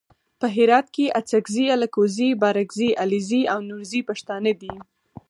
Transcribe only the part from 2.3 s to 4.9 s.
بارګزي علیزي او نورزي پښتانه دي.